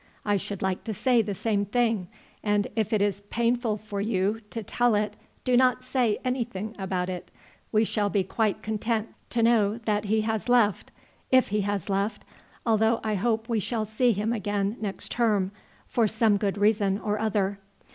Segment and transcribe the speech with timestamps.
[0.25, 2.07] I should like to say the same thing,
[2.41, 7.07] and if it is painful for you to tell it do not say anything about
[7.07, 7.29] it.
[7.71, 10.89] We shall be quite content to know that he has left,
[11.29, 12.23] if he has left
[12.65, 15.51] although I hope we shall see him again next term
[15.85, 17.59] for some good reason or other."